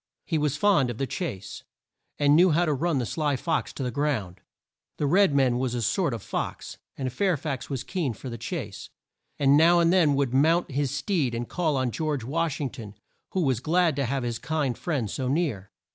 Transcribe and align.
He 0.25 0.39
was 0.39 0.57
fond 0.57 0.89
of 0.89 0.97
the 0.97 1.05
chase, 1.05 1.61
and 2.17 2.35
knew 2.35 2.49
how 2.49 2.65
to 2.65 2.73
run 2.73 2.97
the 2.97 3.05
sly 3.05 3.35
fox 3.35 3.71
to 3.73 3.83
the 3.83 3.91
ground. 3.91 4.41
The 4.97 5.05
red 5.05 5.35
man 5.35 5.59
was 5.59 5.75
a 5.75 5.81
sort 5.83 6.15
of 6.15 6.23
fox, 6.23 6.79
and 6.97 7.13
Fair 7.13 7.37
fax 7.37 7.69
was 7.69 7.83
keen 7.83 8.13
for 8.13 8.27
the 8.27 8.39
chase, 8.39 8.89
and 9.37 9.55
now 9.55 9.79
and 9.79 9.93
then 9.93 10.15
would 10.15 10.33
mount 10.33 10.71
his 10.71 10.89
steed 10.89 11.35
and 11.35 11.47
call 11.47 11.77
on 11.77 11.91
George 11.91 12.23
Wash 12.23 12.59
ing 12.59 12.71
ton, 12.71 12.95
who 13.33 13.41
was 13.41 13.59
glad 13.59 13.95
to 13.97 14.05
have 14.05 14.23
his 14.23 14.39
kind 14.39 14.75
friend 14.75 15.07
so 15.11 15.27
near. 15.27 15.69